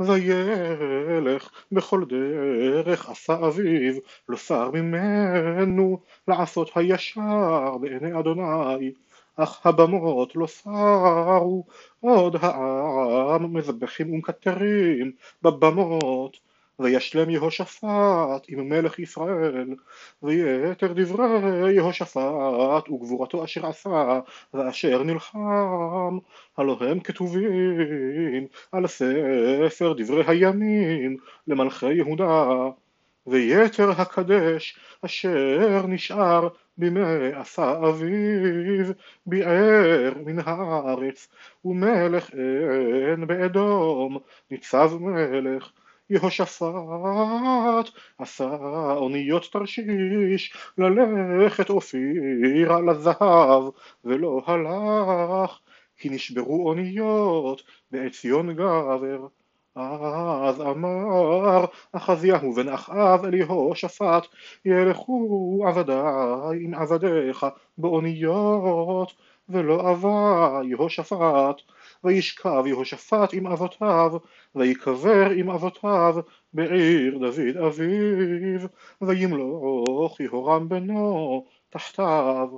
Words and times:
וילך 0.00 1.50
בכל 1.72 2.04
דרך 2.08 3.10
עשה 3.10 3.34
אביו 3.34 3.94
לא 4.28 4.36
שר 4.36 4.70
ממנו 4.70 6.00
לעשות 6.28 6.70
הישר 6.74 7.76
בעיני 7.80 8.18
אדוני. 8.18 8.92
אך 9.36 9.66
הבמות 9.66 10.36
לא 10.36 10.46
סרו 10.46 11.64
עוד 12.00 12.36
העם 12.40 13.56
מזבחים 13.56 14.12
ומקטרים 14.14 15.12
בבמות 15.42 16.36
וישלם 16.78 17.30
יהושפט 17.30 18.44
עם 18.48 18.68
מלך 18.68 18.98
ישראל 18.98 19.74
ויתר 20.22 20.92
דברי 20.92 21.72
יהושפט 21.72 22.88
וגבורתו 22.90 23.44
אשר 23.44 23.66
עשה 23.66 24.20
ואשר 24.54 25.02
נלחם. 25.02 26.18
הלא 26.56 26.78
הם 26.80 27.00
כתובים 27.00 28.46
על 28.72 28.86
ספר 28.86 29.94
דברי 29.96 30.24
הימים 30.26 31.16
למלכי 31.46 31.92
יהודה 31.94 32.46
ויתר 33.26 33.90
הקדש 33.90 34.78
אשר 35.04 35.86
נשאר 35.88 36.48
בימי 36.78 37.32
עשה 37.34 37.72
אביו 37.88 38.92
ביער 39.26 40.12
מן 40.26 40.38
הארץ 40.44 41.28
ומלך 41.64 42.30
אין 42.34 43.26
באדום 43.26 44.18
ניצב 44.50 44.90
מלך 45.00 45.70
יהושפט 46.10 47.90
עשה 48.18 48.56
אוניות 48.96 49.48
תרשיש 49.52 50.56
ללכת 50.78 51.70
אופירה 51.70 52.80
לזהב 52.80 53.64
ולא 54.04 54.42
הלך 54.46 55.58
כי 55.96 56.08
נשברו 56.08 56.68
אוניות 56.68 57.62
בעציון 57.90 58.52
גבר. 58.52 59.26
אז 59.76 60.60
אמר 60.60 61.64
אחזיהו 61.92 62.52
בן 62.52 62.68
אחאב 62.68 63.24
אל 63.24 63.34
יהושפט 63.34 64.26
ילכו 64.64 65.64
עבדיי 65.68 66.64
עם 66.64 66.74
עבדיך 66.74 67.46
באוניות 67.78 69.12
ולא 69.48 69.90
אבה 69.92 70.60
יהושפט 70.64 71.62
וישכב 72.06 72.62
יהושפט 72.66 73.30
עם 73.32 73.46
אבותיו 73.46 74.12
ויקבר 74.54 75.30
עם 75.30 75.50
אבותיו 75.50 76.16
בעיר 76.52 77.18
דוד 77.18 77.56
אביו 77.66 78.68
וימלוך 79.02 80.20
יהורם 80.20 80.68
בנו 80.68 81.44
תחתיו. 81.70 82.48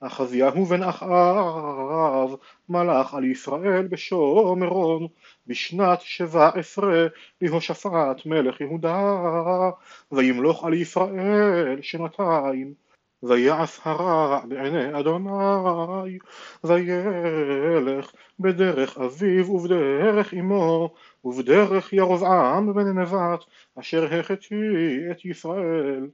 אחזיהו 0.00 0.64
בן 0.64 0.82
אחאב 0.82 2.34
מלך 2.68 3.14
על 3.14 3.24
ישראל 3.24 3.86
בשומרון 3.86 5.06
בשנת 5.46 6.00
שבע 6.00 6.48
עשרה 6.54 7.06
להושפט 7.40 8.26
מלך 8.26 8.60
יהודה 8.60 9.70
וימלוך 10.12 10.64
על 10.64 10.74
ישראל 10.74 11.82
שנתיים 11.82 12.74
ויעש 13.22 13.80
הרע 13.84 14.40
בעיני 14.48 15.00
אדוני 15.00 16.18
וילך 16.64 18.12
בדרך 18.40 18.98
אביו 18.98 19.50
ובדרך 19.50 20.34
אמו 20.34 20.94
ובדרך 21.24 21.92
ירבעם 21.92 22.74
בן 22.74 22.98
נבט 22.98 23.44
אשר 23.80 24.14
החטיא 24.14 25.10
את 25.10 25.24
ישראל. 25.24 26.06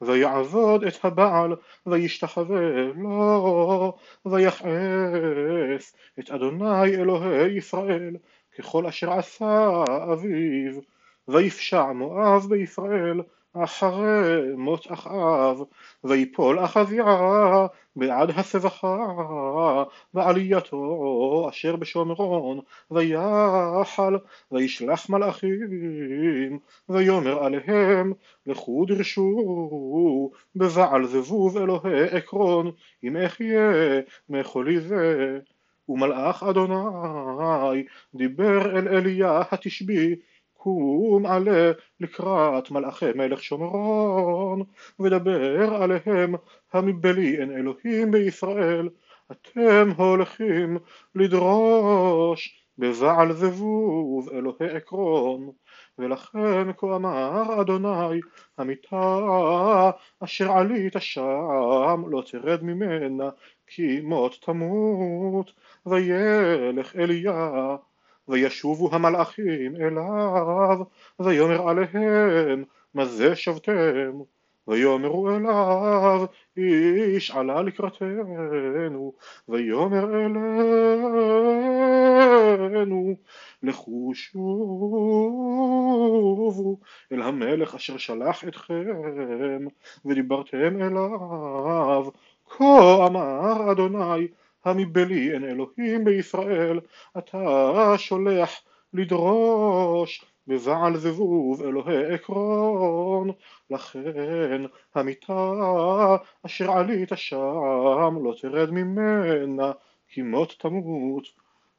ויעבוד 0.00 0.84
את 0.84 1.04
הבעל 1.04 1.56
וישתחווה 1.86 2.84
לו 2.96 3.96
ויכעס 4.26 5.96
את 6.18 6.30
אדוני 6.30 6.96
אלוהי 6.96 7.56
ישראל 7.56 8.16
ככל 8.58 8.86
אשר 8.86 9.12
עשה 9.12 9.84
אביו 10.12 10.80
ויפשע 11.28 11.92
מואב 11.92 12.46
בישראל 12.48 13.20
אחרי 13.64 14.40
מות 14.56 14.92
אחאב 14.92 15.62
ויפול 16.04 16.64
אחזיה 16.64 17.04
בעד 17.96 18.30
הסבכה 18.30 18.96
ועלייתו 20.14 21.46
אשר 21.50 21.76
בשומרון 21.76 22.60
ויחל 22.90 24.16
וישלח 24.52 25.10
מלאכים 25.10 26.58
ויאמר 26.88 27.44
עליהם 27.44 28.12
לכו 28.46 28.84
דרשו 28.88 30.30
בבעל 30.56 31.06
זבוב 31.06 31.58
אלוהי 31.58 32.02
עקרון 32.10 32.70
אם 33.04 33.16
אחיה 33.16 33.70
מחולי 34.28 34.80
זה. 34.80 35.38
ומלאך 35.88 36.42
אדוני 36.42 37.84
דיבר 38.14 38.78
אל 38.78 38.88
אליה 38.88 39.42
התשבי 39.50 40.14
קום 40.66 41.26
עלה 41.26 41.72
לקראת 42.00 42.70
מלאכי 42.70 43.12
מלך 43.14 43.42
שומרון 43.42 44.62
ודבר 45.00 45.74
עליהם 45.74 46.34
המבלי 46.72 47.40
אין 47.40 47.50
אלוהים 47.50 48.10
בישראל. 48.10 48.88
אתם 49.32 49.90
הולכים 49.96 50.78
לדרוש 51.14 52.66
בבעל 52.78 53.32
זבוב 53.32 54.28
אלוהי 54.28 54.76
עקרון 54.76 55.50
ולכן 55.98 56.72
כה 56.76 56.96
אמר 56.96 57.60
אדוני 57.60 58.20
המיטה 58.58 59.90
אשר 60.20 60.52
עלית 60.52 60.94
שם 60.98 62.02
לא 62.10 62.22
תרד 62.30 62.62
ממנה 62.62 63.30
כי 63.66 64.00
מות 64.00 64.38
תמות. 64.42 65.52
וילך 65.86 66.96
אליה 66.96 67.76
וישובו 68.28 68.94
המלאכים 68.94 69.76
אליו 69.76 70.78
ויאמר 71.20 71.68
עליהם 71.68 72.64
מה 72.94 73.04
זה 73.04 73.36
שבתם? 73.36 74.20
ויאמרו 74.68 75.30
אליו 75.30 76.26
איש 76.56 77.30
עלה 77.30 77.62
לקראתנו. 77.62 79.12
ויאמר 79.48 80.14
אלינו 82.64 83.16
לכו 83.62 84.10
שובו 84.14 84.46
אל 87.12 87.22
המלך 87.22 87.74
אשר 87.74 87.96
שלח 87.96 88.44
אתכם 88.48 88.84
ודיברתם 90.04 90.82
אליו 90.82 92.06
כה 92.48 93.06
אמר 93.06 93.72
אדוני 93.72 94.28
המבלי 94.66 95.32
אין 95.32 95.44
אלוהים 95.44 96.04
בישראל 96.04 96.80
אתה 97.18 97.94
שולח 97.98 98.50
לדרוש 98.92 100.24
בבעל 100.46 100.96
זבוב 100.96 101.62
אלוהי 101.62 102.14
עקרון. 102.14 103.30
לכן 103.70 104.62
המיטה 104.94 105.52
אשר 106.46 106.70
עלית 106.70 107.08
שם 107.14 108.18
לא 108.24 108.34
תרד 108.40 108.70
ממנה 108.70 109.72
כי 110.08 110.22
מות 110.22 110.54
תמות. 110.58 111.24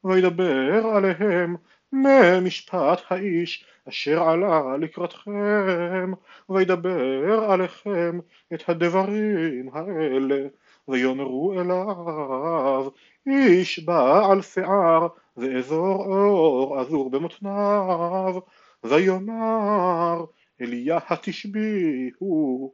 וידבר 0.04 0.86
עליהם 0.86 1.56
ממשפט 1.92 3.00
האיש 3.08 3.64
אשר 3.88 4.22
עלה 4.22 4.76
לקראתכם. 4.76 6.12
וידבר 6.48 7.44
עליכם 7.50 8.18
את 8.54 8.68
הדברים 8.68 9.70
האלה 9.72 10.46
ויאמרו 10.88 11.60
אליו 11.60 12.88
איש 13.26 13.78
בעל 13.78 14.42
שיער 14.42 15.06
ואזור 15.36 16.04
אור 16.04 16.78
עזור 16.78 17.10
במותניו. 17.10 18.38
ויאמר 18.84 20.24
אליה 20.60 20.98
התשבי 21.08 22.10
הוא 22.18 22.72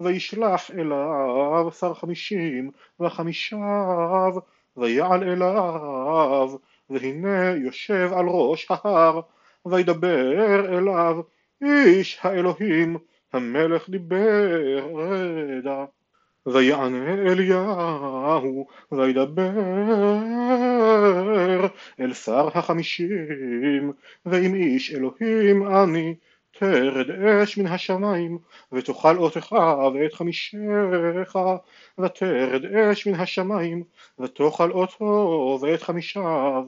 וישלח 0.00 0.70
אליו 0.70 1.70
שר 1.78 1.94
חמישים 1.94 2.70
וחמישיו 3.00 4.34
ויעל 4.76 5.22
אליו 5.22 6.50
והנה 6.90 7.50
יושב 7.50 8.10
על 8.12 8.26
ראש 8.28 8.66
ההר. 8.70 9.20
וידבר 9.66 10.78
אליו 10.78 11.20
איש 11.62 12.18
האלוהים 12.22 12.96
המלך 13.32 13.90
דיבר 13.90 14.86
רדע 14.94 15.84
ויענה 16.46 17.14
אליהו 17.14 18.66
וידבר 18.92 19.52
אל 22.00 22.14
שר 22.14 22.48
החמישים 22.54 23.92
ואם 24.26 24.54
איש 24.54 24.94
אלוהים 24.94 25.66
אני 25.66 26.14
תרד 26.58 27.10
אש 27.10 27.58
מן 27.58 27.66
השמיים 27.66 28.38
ותאכל 28.72 29.18
אותך 29.18 29.52
ואת 29.94 30.14
חמישך 30.14 31.36
ותרד 31.98 32.64
אש 32.64 33.06
מן 33.06 33.14
השמיים 33.14 33.82
ותאכל 34.18 34.70
אותו 34.70 35.58
ואת 35.62 35.82
חמישיו. 35.82 36.64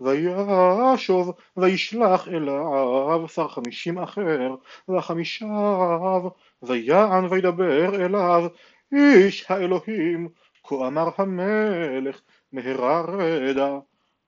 וישוב 0.00 1.34
וישלח 1.56 2.28
אליו 2.28 3.28
שר 3.28 3.48
חמישים 3.48 3.98
אחר 3.98 4.54
וחמישיו 4.88 6.22
ויען 6.62 7.24
וידבר 7.30 8.04
אליו 8.04 8.46
איש 8.92 9.50
האלוהים, 9.50 10.28
כה 10.64 10.86
אמר 10.86 11.08
המלך, 11.18 12.20
מהרה 12.52 13.00
רדע, 13.00 13.78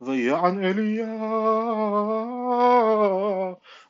ויען 0.01 0.65
אליה 0.65 1.07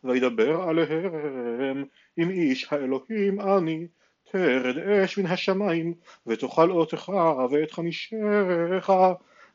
וידבר 0.04 0.62
עליהם 0.62 1.84
אם 2.18 2.30
איש 2.30 2.72
האלוהים 2.72 3.40
אני 3.40 3.86
תרד 4.30 4.78
אש 4.78 5.18
מן 5.18 5.26
השמיים 5.26 5.94
ותאכל 6.26 6.70
אותך 6.70 7.12
ואת 7.50 7.70
חמישך 7.70 8.90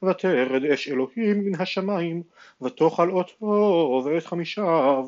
ותרד 0.04 0.66
אש 0.74 0.88
אלוהים 0.88 1.46
מן 1.46 1.62
השמיים 1.62 2.24
ותאכל 2.62 3.12
אותו 3.12 4.04
ואת 4.06 4.26
חמישיו 4.26 5.06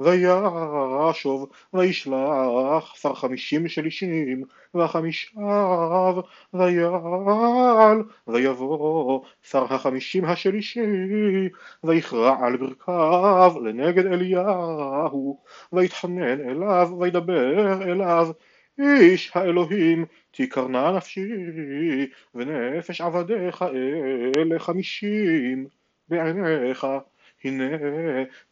וישוב 0.00 1.50
וישלח 1.74 2.94
שר 2.94 3.14
חמישים 3.14 3.68
שלישים 3.68 4.44
וחמישיו 4.74 6.14
ויעל 6.54 8.02
ויבוא 8.26 9.24
שר 9.42 9.74
החמישים 9.74 10.24
השלישי 10.24 11.48
ויכרע 11.84 12.46
על 12.46 12.56
ברכיו 12.56 13.54
לנגד 13.64 14.06
אליהו 14.06 15.42
ויתחנן 15.72 16.50
אליו 16.50 16.90
וידבר 17.00 17.82
אליו 17.82 18.28
איש 18.78 19.30
האלוהים 19.34 20.04
תקרנה 20.30 20.92
נפשי 20.92 21.30
ונפש 22.34 23.00
עבדיך 23.00 23.64
אלה 24.36 24.58
חמישים 24.58 25.66
בעיניך 26.08 26.86
הנה 27.44 27.64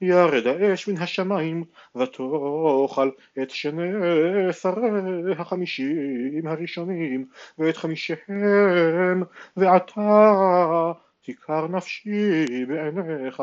ירד 0.01 0.47
האש 0.47 0.89
מן 0.89 1.03
השמיים 1.03 1.65
ותאכל 1.97 3.11
את 3.43 3.51
שני 3.51 3.91
שרי 4.53 5.33
החמישים 5.39 6.47
הראשונים 6.47 7.27
ואת 7.59 7.77
חמישיהם 7.77 9.23
ועתה 9.57 10.93
תיכר 11.23 11.69
נפשי 11.69 12.67
בעיניך. 12.67 13.43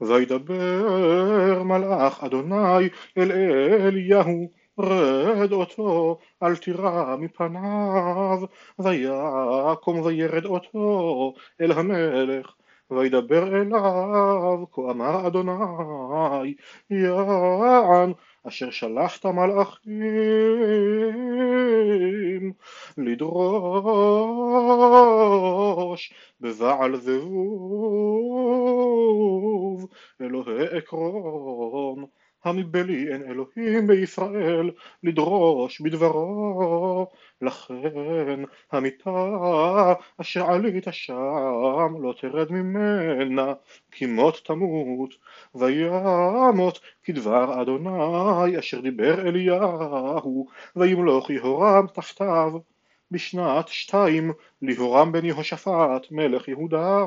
וידבר 0.00 1.62
מלאך 1.62 2.24
אדוני 2.24 2.88
אל 3.18 3.32
אליהו 3.32 4.50
רד 4.78 5.52
אותו 5.52 6.18
אל 6.42 6.56
תירא 6.56 7.16
מפניו. 7.16 8.38
ויקום 8.78 10.00
וירד 10.00 10.44
אותו 10.44 11.34
אל 11.60 11.72
המלך 11.72 12.54
וידבר 12.90 13.60
אליו 13.60 14.64
כה 14.72 14.82
אמר 14.90 15.26
אדוני 15.26 15.52
יען 16.90 18.12
אשר 18.48 18.70
שלחת 18.70 19.26
מלאכים 19.26 20.02
לדרוש 22.98 24.44
בבעל 26.40 26.96
זבוב 26.96 27.44
אלוהי 30.20 30.66
עקרון 30.78 32.06
המבלי 32.44 33.12
אין 33.12 33.22
אלוהים 33.22 33.86
בישראל 33.86 34.70
לדרוש 35.02 35.80
בדברו 35.80 37.06
לכן 37.42 38.42
המיטה 38.72 39.10
אשר 40.20 40.50
עלית 40.50 40.84
שם 40.90 41.94
לא 42.02 42.14
תרד 42.20 42.52
ממנה 42.52 43.54
כי 43.90 44.06
מות 44.06 44.40
תמות 44.44 45.14
וימות 45.54 46.80
כדבר 47.04 47.62
אדוני 47.62 48.58
אשר 48.58 48.80
דיבר 48.80 49.28
אליהו 49.28 50.46
וימלוך 50.76 51.30
יהורם 51.30 51.86
תחתיו. 51.86 52.52
בשנת 53.10 53.68
שתיים 53.68 54.32
ליהורם 54.62 55.12
בן 55.12 55.24
יהושפט 55.24 56.10
מלך 56.10 56.48
יהודה 56.48 57.04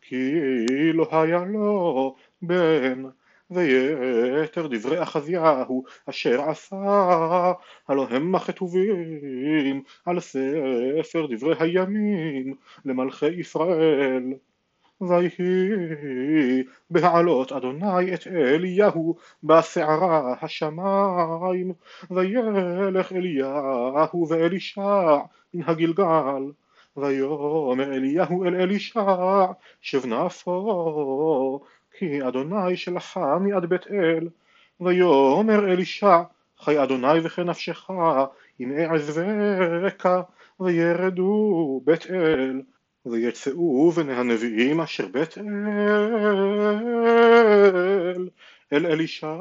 כי 0.00 0.32
לא 0.94 1.08
היה 1.10 1.44
לו 1.44 2.16
בן 2.42 3.02
ויתר 3.50 4.66
דברי 4.66 5.02
אחזיהו 5.02 5.84
אשר 6.06 6.50
עשה. 6.50 7.52
הלא 7.88 8.06
הם 8.10 8.34
הכתובים 8.34 9.82
על 10.04 10.20
ספר 10.20 11.26
דברי 11.30 11.54
הימים 11.58 12.54
למלכי 12.84 13.26
ישראל. 13.26 14.32
ויהי 15.00 16.62
בהעלות 16.90 17.52
אדוני 17.52 18.14
את 18.14 18.26
אליהו 18.26 19.16
בסערה 19.42 20.34
השמיים 20.42 21.72
וילך 22.10 23.12
אליהו 23.12 24.28
ואלישע 24.28 25.16
מן 25.54 25.62
הגלגל. 25.66 26.42
ויאמר 26.96 27.94
אליהו 27.94 28.44
אל 28.44 28.54
אלישע 28.54 29.46
שב 29.80 30.06
נפו 30.06 31.60
כי 31.98 32.28
אדוני 32.28 32.76
שלחני 32.76 33.52
עד 33.52 33.66
בית 33.66 33.86
אל 33.86 34.28
ויאמר 34.80 35.72
אלישע 35.72 36.22
חי 36.58 36.82
אדוני 36.82 37.20
וכן 37.22 37.42
נפשך 37.42 37.90
אם 38.60 38.72
אעזבך 38.72 40.06
וירדו 40.60 41.80
בית 41.84 42.06
אל 42.10 42.62
ויצאו 43.06 43.90
בני 43.90 44.12
הנביאים 44.12 44.80
אשר 44.80 45.06
בית 45.06 45.38
אל 45.38 45.44
אל 48.72 48.86
אלישע 48.86 49.36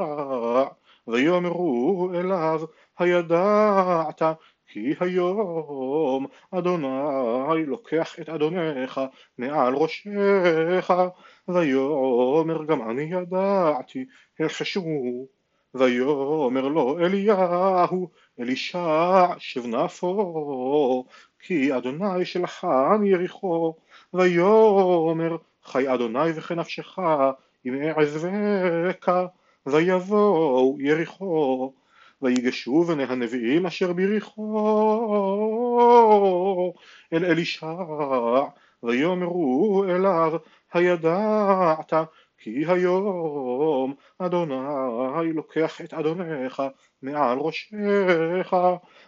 ויאמרו 1.07 2.11
אליו 2.15 2.61
הידעת 2.99 4.21
כי 4.67 4.93
היום 4.99 6.27
אדוני 6.51 7.65
לוקח 7.65 8.19
את 8.19 8.29
אדונך 8.29 9.01
מעל 9.37 9.73
ראשך 9.75 10.91
ויאמר 11.47 12.65
גם 12.65 12.89
אני 12.89 13.01
ידעתי 13.01 14.05
החשו 14.39 15.27
ויאמר 15.73 16.67
לו 16.67 16.99
אליהו 16.99 18.09
אלישע 18.39 19.25
שב 19.37 19.65
נפו 19.65 21.05
כי 21.39 21.77
אדוני 21.77 22.25
שלחן 22.25 23.01
יריחו. 23.05 23.75
ויאמר 24.13 25.37
חי 25.63 25.93
אדוני 25.93 26.31
וכן 26.35 26.59
נפשך 26.59 26.99
אם 27.65 27.73
אעזבך 27.97 29.11
ויבואו 29.65 30.77
יריחו. 30.79 31.73
ויגשו 32.21 32.83
בני 32.83 33.03
הנביאים 33.03 33.65
אשר 33.65 33.93
בריחו 33.93 34.43
אל 37.13 37.25
אלישע 37.25 37.73
ויאמרו 38.83 39.85
אליו 39.89 40.33
הידעת 40.73 41.93
כי 42.37 42.63
היום 42.67 43.93
אדוני 44.19 45.33
לוקח 45.33 45.81
את 45.81 45.93
אדונך 45.93 46.63
מעל 47.01 47.37
ראשך 47.39 48.53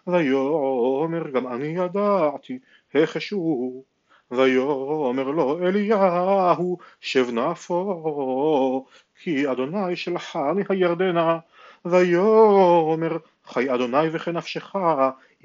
ויאמר 0.07 1.29
גם 1.29 1.47
אני 1.47 1.67
ידעתי 1.67 2.59
החשו 2.95 3.83
ויאמר 4.31 5.23
לו 5.23 5.67
אליהו 5.67 6.77
שב 7.01 7.25
נפו 7.31 8.85
כי 9.21 9.51
אדוני 9.51 9.95
שלחני 9.95 10.63
הירדנה 10.69 11.39
ויאמר 11.85 13.17
חי 13.45 13.73
אדוני 13.73 14.07
וכנפשך 14.11 14.75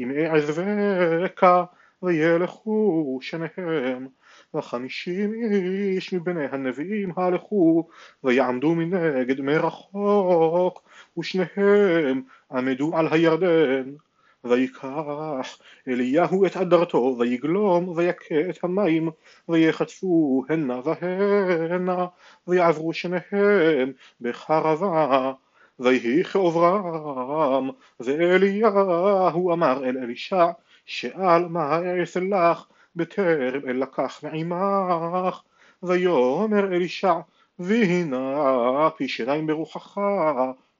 אם 0.00 0.10
אעזבך 0.10 1.44
וילכו 2.02 3.18
שניהם 3.22 4.08
וחמישים 4.54 5.35
איש 5.35 6.12
מבני 6.12 6.45
הנביאים 6.52 7.12
הלכו 7.16 7.88
ויעמדו 8.25 8.75
מנגד 8.75 9.40
מרחוק 9.40 10.83
ושניהם 11.19 12.23
עמדו 12.52 12.97
על 12.97 13.09
הירדן. 13.11 13.90
ויקח 14.45 15.59
אליהו 15.88 16.47
את 16.47 16.57
אדרתו 16.57 17.16
ויגלום 17.19 17.88
ויכה 17.88 18.50
את 18.50 18.64
המים 18.64 19.11
ויחטפו 19.49 20.45
הנה 20.49 20.80
והנה 20.85 22.07
ויעברו 22.49 22.92
שניהם 22.92 23.92
בחרבה. 24.21 25.33
ויהי 25.80 26.25
כעוברם 26.25 27.71
ואליהו 28.00 29.52
אמר 29.52 29.85
אל 29.85 29.99
אלישע 29.99 30.47
שאל 30.87 31.45
מה 31.49 31.78
אעשה 32.00 32.21
לך 32.21 32.64
בטרם 32.97 33.68
אל 33.68 33.82
לקח 33.82 34.25
מעמך 34.25 35.42
ויאמר 35.82 36.73
אלישע 36.75 37.14
והנה 37.59 38.90
פי 38.97 39.09
שיניים 39.09 39.47
ברוחך 39.47 39.99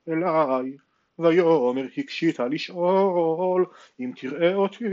אליי. 0.09 0.77
ויאמר 1.19 1.87
הקשית 1.99 2.41
לשאול 2.41 3.67
אם 4.01 4.13
תראה 4.17 4.55
אותי 4.55 4.85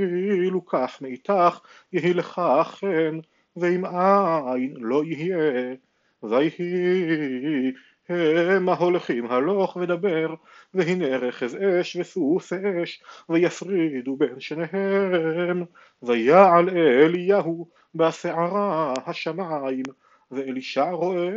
לוקח 0.51 0.97
מאיתך 1.01 1.59
יהי 1.93 2.13
לך 2.13 2.41
חן 2.63 3.19
ואם 3.55 3.85
אין 3.85 4.73
לא 4.77 5.03
יהיה. 5.03 5.75
ויהי 6.23 7.71
המה 8.09 8.73
הולכים 8.73 9.25
הלוך 9.31 9.75
ודבר 9.75 10.35
והנה 10.73 11.17
רכז 11.17 11.55
אש 11.55 11.95
וסוס 11.95 12.53
אש 12.53 13.03
ויפרידו 13.29 14.15
בין 14.15 14.39
שניהם. 14.39 15.65
ויעל 16.03 16.69
אליהו 16.69 17.67
בסערה 17.95 18.93
השמיים 19.05 19.83
ואלישע 20.31 20.91
רואה 20.91 21.29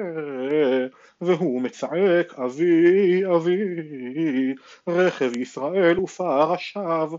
והוא 1.20 1.62
מצעק 1.62 2.38
אבי 2.38 3.22
אבי 3.36 3.58
רכב 4.88 5.36
ישראל 5.36 6.00
ופרשיו 6.00 7.10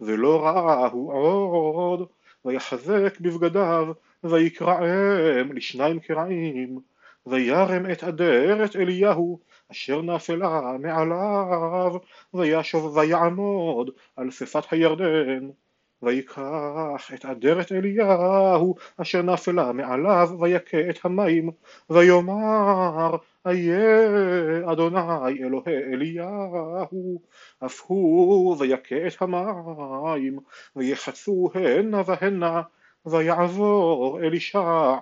ולא 0.00 0.46
ראהו 0.46 1.10
עוד. 1.10 2.08
ויחזק 2.44 3.20
בבגדיו 3.20 3.92
ויקרעם 4.24 5.52
לשניים 5.52 6.00
קרעים 6.00 6.89
וירם 7.26 7.90
את 7.92 8.04
אדרת 8.04 8.76
אליהו 8.76 9.40
אשר 9.70 10.02
נפלה 10.02 10.76
מעליו 10.78 11.92
וישוב 12.34 12.96
ויעמוד 12.96 13.90
על 14.16 14.30
שפת 14.30 14.64
הירדן. 14.70 15.50
ויקח 16.02 17.10
את 17.14 17.24
אדרת 17.24 17.72
אליהו 17.72 18.74
אשר 18.96 19.22
נפלה 19.22 19.72
מעליו 19.72 20.28
ויכה 20.40 20.90
את 20.90 20.98
המים 21.04 21.50
ויאמר 21.90 23.16
איה 23.46 24.72
אדוני 24.72 25.42
אלוהי 25.42 25.76
אליהו 25.92 27.20
אף 27.64 27.80
הוא 27.86 28.56
ויכה 28.58 29.06
את 29.06 29.22
המים 29.22 30.38
ויחצו 30.76 31.50
הנה 31.54 32.02
והנה 32.06 32.62
ויעבור 33.06 34.20
אלישע 34.22 34.96